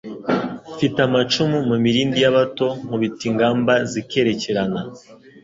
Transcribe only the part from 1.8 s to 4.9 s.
milindi y'abato, Nkubita ingamba zikerekerana.